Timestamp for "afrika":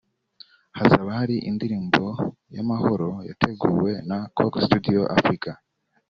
5.17-5.51